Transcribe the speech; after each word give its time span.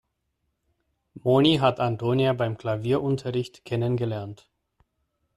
Moni 1.23 1.57
hat 1.57 1.79
Antonia 1.79 2.33
beim 2.33 2.57
Klavierunterricht 2.57 3.65
kennengelernt. 3.65 4.49